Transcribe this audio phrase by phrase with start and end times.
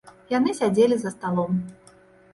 [0.37, 1.63] Яны сядзелі за сталом.